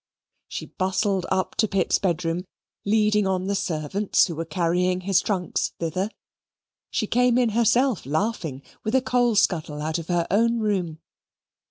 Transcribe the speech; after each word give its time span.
She 0.47 0.65
bustled 0.65 1.27
up 1.29 1.53
to 1.57 1.67
Pitt's 1.67 1.99
bedroom, 1.99 2.45
leading 2.85 3.27
on 3.27 3.45
the 3.45 3.53
servants, 3.53 4.25
who 4.25 4.33
were 4.33 4.45
carrying 4.45 5.01
his 5.01 5.21
trunks 5.21 5.73
thither. 5.77 6.09
She 6.89 7.05
came 7.05 7.37
in 7.37 7.49
herself 7.49 8.07
laughing, 8.07 8.63
with 8.83 8.95
a 8.95 9.01
coal 9.03 9.35
scuttle 9.35 9.79
out 9.79 9.99
of 9.99 10.07
her 10.07 10.25
own 10.31 10.57
room. 10.57 10.97